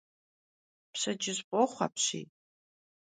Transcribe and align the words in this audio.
Pşedcıj 0.91 1.39
f'oxhu 1.49 1.81
apşiy. 1.85 2.25